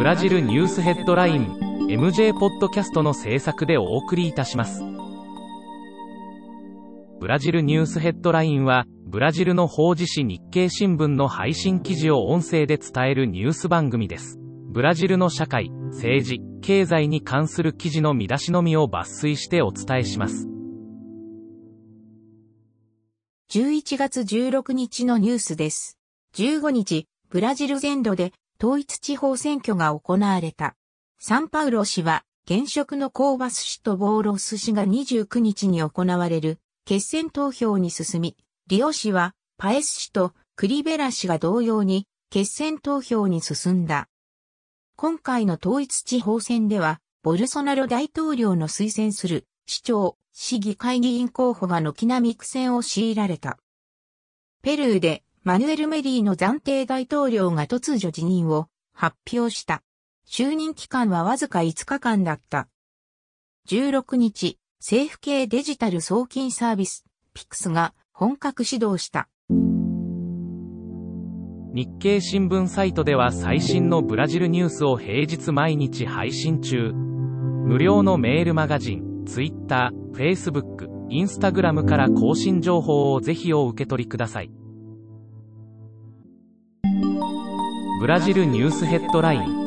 [0.00, 1.58] ブラジルニュースヘッドライン
[1.90, 4.82] MJ ポッドキャストの制作でお送りいたします。
[7.20, 14.38] ブラジルニュースヘッドラインはブラジルの法事紙日経新聞の配信記事を音声で伝えるニュース番組です。
[14.70, 20.48] ブラジルの社会政治経済に関する記事の見出しのみを抜粋してお伝えします。
[23.50, 25.98] 11月16日のニュースです。
[26.36, 28.32] 15日、ブラジル全土で
[28.62, 30.76] 統一地方選挙が行われた。
[31.18, 44.08] サンパウロ氏は、現職のコーバス氏とボーロス氏が29日に行われる決選投票に進み、リオ氏はパエス氏とクリベラ氏が同様に決選投票に進んだ。
[44.96, 53.58] 今回の統一地方選では、ボルソナロ大統領の推薦する市長、市議会議員候補が軒並み苦戦を強いられた。
[54.60, 59.82] ペルーでマヌエル・メリーの暫定大統領が突如辞任を発表した。
[60.28, 62.68] 就任期間はわずか5日間だった。
[63.70, 69.30] 16日、政府系デジタル送金サービス、ピクスが本格始動した。
[71.72, 76.92] 日経新聞サイトでは最新のブラジルニュースを平日毎日配信中。
[76.92, 84.50] 無料のメールマガジン、Twitter、Facebook、Instagram から更新情報をぜひお受け取りください。
[88.00, 89.59] ブラジルニュースヘッドライン。